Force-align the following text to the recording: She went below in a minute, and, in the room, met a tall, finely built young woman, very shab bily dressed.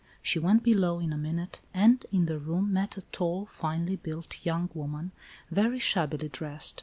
She 0.23 0.39
went 0.39 0.63
below 0.63 0.97
in 0.97 1.13
a 1.13 1.15
minute, 1.15 1.61
and, 1.75 2.03
in 2.11 2.25
the 2.25 2.39
room, 2.39 2.73
met 2.73 2.97
a 2.97 3.01
tall, 3.11 3.45
finely 3.45 3.97
built 3.97 4.43
young 4.43 4.71
woman, 4.73 5.11
very 5.51 5.77
shab 5.77 6.09
bily 6.09 6.31
dressed. 6.31 6.79